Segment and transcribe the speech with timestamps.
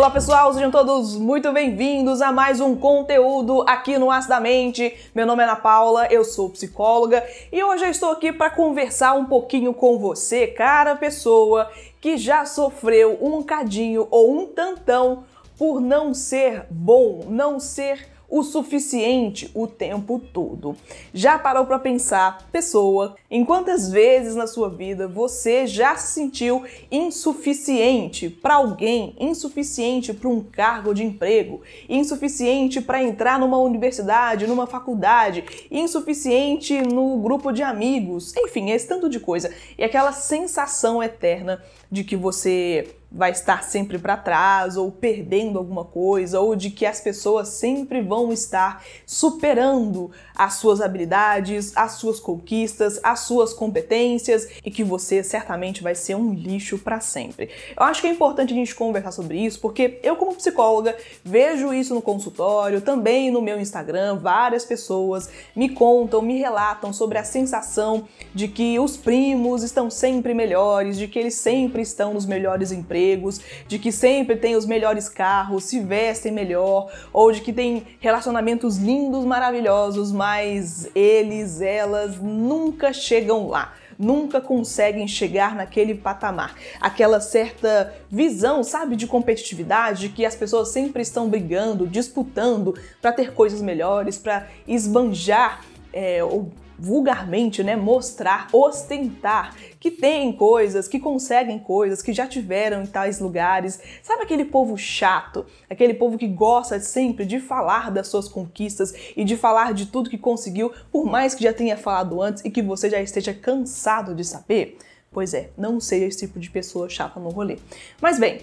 [0.00, 4.96] Olá pessoal, sejam todos muito bem-vindos a mais um conteúdo aqui no As da Mente.
[5.14, 9.12] Meu nome é Ana Paula, eu sou psicóloga e hoje eu estou aqui para conversar
[9.12, 15.24] um pouquinho com você, cara pessoa que já sofreu um cadinho ou um tantão
[15.58, 20.76] por não ser bom, não ser o suficiente o tempo todo.
[21.12, 26.64] Já parou para pensar, pessoa, em quantas vezes na sua vida você já se sentiu
[26.90, 34.66] insuficiente para alguém, insuficiente para um cargo de emprego, insuficiente para entrar numa universidade, numa
[34.66, 39.52] faculdade, insuficiente no grupo de amigos, enfim, esse tanto de coisa.
[39.76, 45.84] E aquela sensação eterna de que você vai estar sempre para trás ou perdendo alguma
[45.84, 52.20] coisa ou de que as pessoas sempre vão estar superando as suas habilidades, as suas
[52.20, 57.50] conquistas, as suas competências e que você certamente vai ser um lixo para sempre.
[57.76, 61.74] Eu acho que é importante a gente conversar sobre isso porque eu como psicóloga vejo
[61.74, 67.24] isso no consultório, também no meu Instagram, várias pessoas me contam, me relatam sobre a
[67.24, 72.70] sensação de que os primos estão sempre melhores, de que eles sempre estão nos melhores
[72.70, 77.52] empregos empregos, de que sempre tem os melhores carros, se vestem melhor, ou de que
[77.52, 86.54] tem relacionamentos lindos, maravilhosos, mas eles, elas nunca chegam lá nunca conseguem chegar naquele patamar.
[86.80, 93.12] Aquela certa visão, sabe, de competitividade, de que as pessoas sempre estão brigando, disputando para
[93.12, 95.62] ter coisas melhores, para esbanjar
[95.92, 96.50] é, ou
[96.80, 103.20] vulgarmente, né, mostrar, ostentar que tem coisas, que conseguem coisas, que já tiveram em tais
[103.20, 103.78] lugares.
[104.02, 105.44] Sabe aquele povo chato?
[105.68, 110.08] Aquele povo que gosta sempre de falar das suas conquistas e de falar de tudo
[110.08, 114.14] que conseguiu, por mais que já tenha falado antes e que você já esteja cansado
[114.14, 114.78] de saber?
[115.12, 117.58] Pois é, não seja esse tipo de pessoa chata no rolê.
[118.00, 118.40] Mas bem,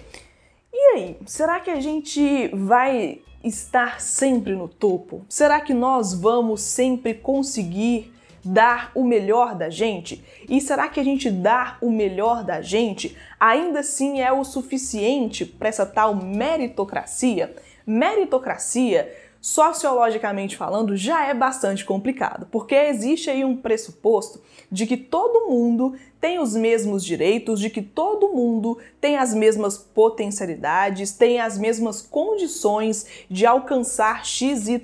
[0.72, 1.16] e aí?
[1.26, 5.24] Será que a gente vai estar sempre no topo?
[5.28, 8.12] Será que nós vamos sempre conseguir
[8.52, 10.24] dar o melhor da gente?
[10.48, 15.44] E será que a gente dar o melhor da gente ainda assim é o suficiente
[15.44, 17.54] para essa tal meritocracia?
[17.86, 19.10] Meritocracia
[19.40, 24.40] sociologicamente falando, já é bastante complicado, porque existe aí um pressuposto
[24.70, 29.78] de que todo mundo tem os mesmos direitos, de que todo mundo tem as mesmas
[29.78, 34.80] potencialidades, tem as mesmas condições de alcançar XYZ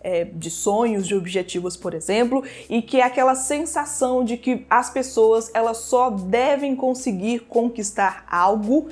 [0.00, 4.90] é, de sonhos, de objetivos, por exemplo, e que é aquela sensação de que as
[4.90, 8.88] pessoas elas só devem conseguir conquistar algo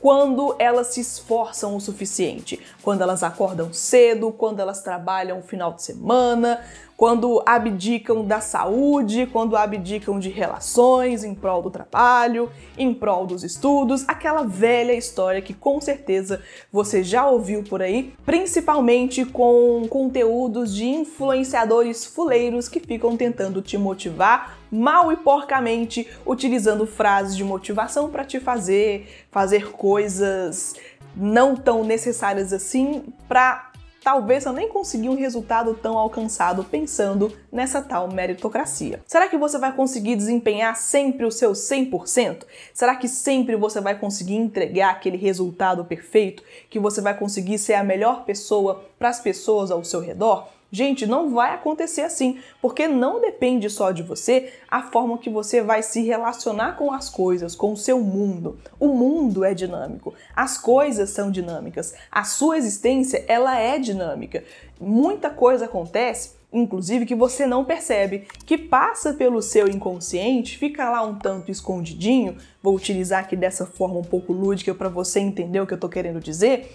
[0.00, 5.72] quando elas se esforçam o suficiente, quando elas acordam cedo, quando elas trabalham o final
[5.72, 6.60] de semana,
[6.96, 13.44] quando abdicam da saúde, quando abdicam de relações em prol do trabalho, em prol dos
[13.44, 16.42] estudos, aquela velha história que com certeza
[16.72, 23.76] você já ouviu por aí, principalmente com conteúdos de influenciadores fuleiros que ficam tentando te
[23.76, 30.74] motivar mal e porcamente, utilizando frases de motivação para te fazer fazer coisas
[31.16, 33.65] não tão necessárias assim para
[34.06, 39.02] talvez eu nem conseguir um resultado tão alcançado pensando nessa tal meritocracia.
[39.04, 42.44] Será que você vai conseguir desempenhar sempre o seu 100%?
[42.72, 46.44] Será que sempre você vai conseguir entregar aquele resultado perfeito?
[46.70, 50.46] Que você vai conseguir ser a melhor pessoa para as pessoas ao seu redor?
[50.70, 55.62] Gente, não vai acontecer assim, porque não depende só de você a forma que você
[55.62, 58.58] vai se relacionar com as coisas, com o seu mundo.
[58.78, 64.42] O mundo é dinâmico, as coisas são dinâmicas, a sua existência ela é dinâmica.
[64.80, 71.02] Muita coisa acontece inclusive que você não percebe, que passa pelo seu inconsciente, fica lá
[71.02, 72.36] um tanto escondidinho.
[72.62, 75.90] Vou utilizar aqui dessa forma um pouco lúdica para você entender o que eu estou
[75.90, 76.72] querendo dizer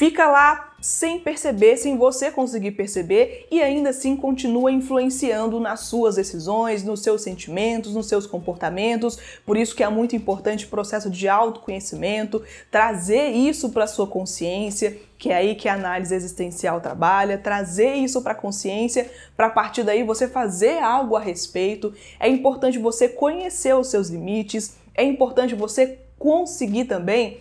[0.00, 6.16] fica lá sem perceber, sem você conseguir perceber e ainda assim continua influenciando nas suas
[6.16, 9.18] decisões, nos seus sentimentos, nos seus comportamentos.
[9.44, 14.96] Por isso que é muito importante o processo de autoconhecimento, trazer isso para sua consciência,
[15.18, 19.50] que é aí que a análise existencial trabalha, trazer isso para a consciência, para a
[19.50, 21.92] partir daí você fazer algo a respeito.
[22.18, 27.38] É importante você conhecer os seus limites, é importante você conseguir também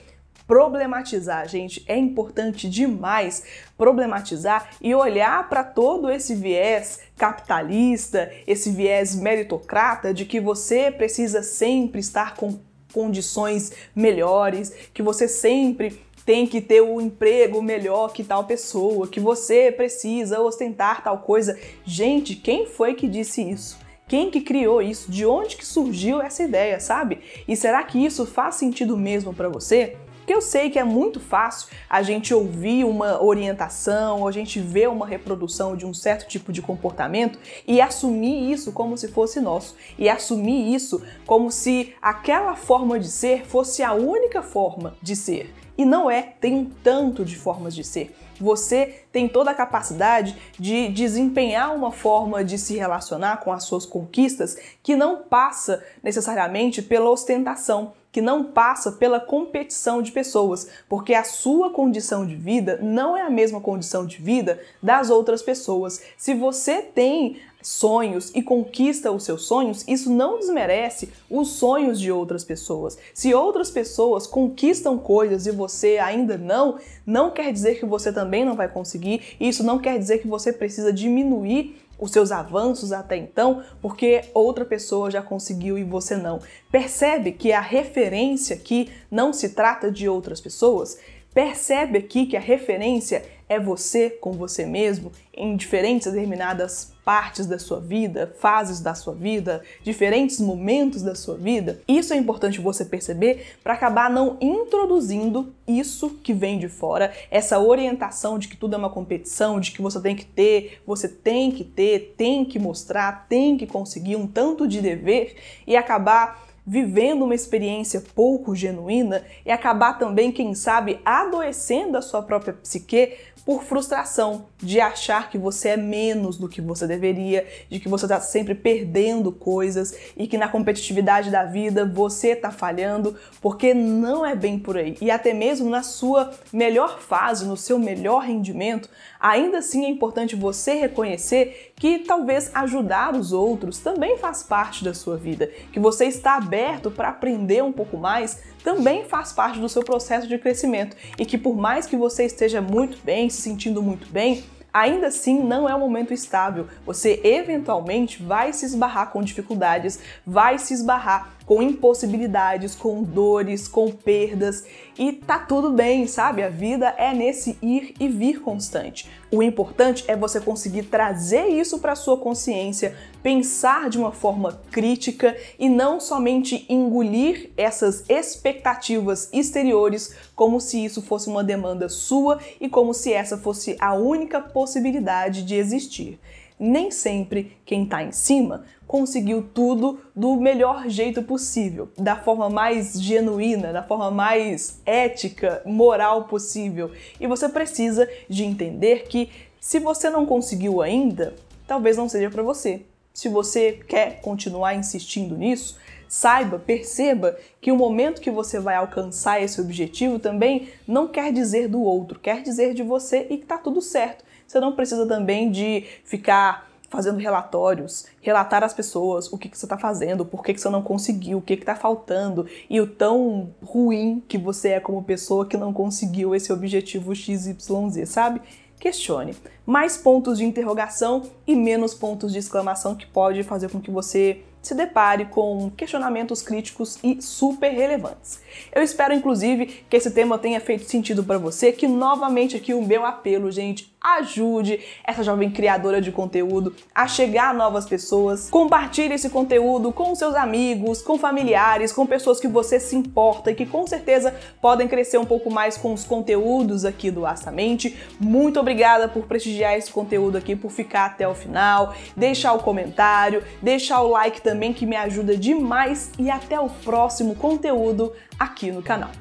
[0.50, 1.84] problematizar, gente.
[1.88, 3.44] É importante demais
[3.78, 11.44] problematizar e olhar para todo esse viés capitalista, esse viés meritocrata de que você precisa
[11.44, 12.60] sempre estar com
[12.92, 19.20] condições melhores, que você sempre tem que ter um emprego melhor que tal pessoa, que
[19.20, 21.60] você precisa ostentar tal coisa.
[21.86, 23.78] Gente, quem foi que disse isso?
[24.08, 25.12] Quem que criou isso?
[25.12, 27.20] De onde que surgiu essa ideia, sabe?
[27.48, 29.96] E será que isso faz sentido mesmo para você?
[30.30, 34.60] Porque eu sei que é muito fácil a gente ouvir uma orientação, ou a gente
[34.60, 39.42] ver uma reprodução de um certo tipo de comportamento e assumir isso como se fosse
[39.42, 39.76] nosso.
[39.98, 45.52] E assumir isso como se aquela forma de ser fosse a única forma de ser.
[45.76, 48.16] E não é, tem um tanto de formas de ser.
[48.40, 53.86] Você tem toda a capacidade de desempenhar uma forma de se relacionar com as suas
[53.86, 61.14] conquistas que não passa necessariamente pela ostentação, que não passa pela competição de pessoas, porque
[61.14, 66.02] a sua condição de vida não é a mesma condição de vida das outras pessoas.
[66.18, 72.12] Se você tem sonhos e conquista os seus sonhos, isso não desmerece os sonhos de
[72.12, 72.98] outras pessoas.
[73.14, 78.46] Se outras pessoas conquistam coisas e você ainda não, não quer dizer que você também
[78.46, 83.18] não vai conseguir, isso não quer dizer que você precisa diminuir os seus avanços até
[83.18, 86.40] então, porque outra pessoa já conseguiu e você não.
[86.72, 90.98] Percebe que a referência aqui não se trata de outras pessoas?
[91.34, 97.58] Percebe aqui que a referência é você com você mesmo em diferentes determinadas partes da
[97.58, 101.82] sua vida, fases da sua vida, diferentes momentos da sua vida.
[101.88, 107.60] Isso é importante você perceber para acabar não introduzindo isso que vem de fora, essa
[107.60, 111.50] orientação de que tudo é uma competição, de que você tem que ter, você tem
[111.50, 115.36] que ter, tem que mostrar, tem que conseguir um tanto de dever
[115.66, 122.22] e acabar vivendo uma experiência pouco genuína e acabar também, quem sabe, adoecendo a sua
[122.22, 127.80] própria psique por frustração de achar que você é menos do que você deveria, de
[127.80, 133.18] que você está sempre perdendo coisas e que na competitividade da vida você está falhando,
[133.42, 134.96] porque não é bem por aí.
[135.02, 138.88] E até mesmo na sua melhor fase, no seu melhor rendimento,
[139.20, 144.94] ainda assim é importante você reconhecer que talvez ajudar os outros também faz parte da
[144.94, 149.70] sua vida, que você está aberto para aprender um pouco mais também faz parte do
[149.70, 150.96] seu processo de crescimento.
[151.18, 154.44] E que por mais que você esteja muito bem, se sentindo muito bem,
[154.74, 156.68] ainda assim não é um momento estável.
[156.86, 163.92] Você eventualmente vai se esbarrar com dificuldades, vai se esbarrar com impossibilidades, com dores, com
[163.92, 166.44] perdas e tá tudo bem, sabe?
[166.44, 169.10] A vida é nesse ir e vir constante.
[169.32, 175.36] O importante é você conseguir trazer isso para sua consciência, pensar de uma forma crítica
[175.58, 182.70] e não somente engolir essas expectativas exteriores como se isso fosse uma demanda sua e
[182.70, 186.20] como se essa fosse a única possibilidade de existir
[186.60, 193.00] nem sempre quem está em cima conseguiu tudo do melhor jeito possível, da forma mais
[193.02, 196.92] genuína, da forma mais ética, moral possível.
[197.20, 199.30] E você precisa de entender que
[199.62, 201.36] se você não conseguiu ainda,
[201.66, 202.82] talvez não seja para você.
[203.14, 205.78] Se você quer continuar insistindo nisso,
[206.08, 211.68] saiba, perceba que o momento que você vai alcançar esse objetivo também não quer dizer
[211.68, 214.29] do outro, quer dizer de você e que tá tudo certo.
[214.50, 219.68] Você não precisa também de ficar fazendo relatórios, relatar às pessoas o que, que você
[219.68, 223.52] está fazendo, por que, que você não conseguiu, o que está faltando e o tão
[223.64, 228.42] ruim que você é como pessoa que não conseguiu esse objetivo XYZ, sabe?
[228.80, 229.36] Questione.
[229.68, 234.42] Mais pontos de interrogação e menos pontos de exclamação que pode fazer com que você
[234.64, 238.42] se depare com questionamentos críticos e super relevantes.
[238.74, 242.82] Eu espero, inclusive, que esse tema tenha feito sentido para você, que novamente aqui o
[242.82, 248.50] meu apelo, gente, ajude essa jovem criadora de conteúdo a chegar a novas pessoas.
[248.50, 253.56] Compartilhe esse conteúdo com seus amigos, com familiares, com pessoas que você se importa e
[253.56, 257.98] que com certeza podem crescer um pouco mais com os conteúdos aqui do Astamente.
[258.20, 263.44] Muito obrigada por prestigiar esse conteúdo aqui, por ficar até o final, deixar o comentário,
[263.62, 268.82] deixar o like também que me ajuda demais e até o próximo conteúdo aqui no
[268.82, 269.12] canal.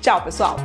[0.00, 0.56] Tchau, pessoal!